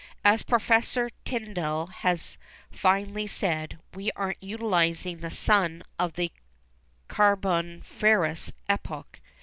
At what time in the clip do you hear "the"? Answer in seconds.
5.19-5.29, 6.13-6.31